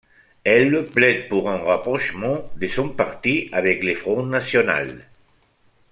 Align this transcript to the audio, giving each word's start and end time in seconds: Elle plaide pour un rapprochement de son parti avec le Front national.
Elle 0.43 0.87
plaide 0.87 1.29
pour 1.29 1.47
un 1.51 1.57
rapprochement 1.57 2.49
de 2.57 2.65
son 2.65 2.89
parti 2.89 3.49
avec 3.51 3.83
le 3.83 3.93
Front 3.93 4.25
national. 4.25 4.99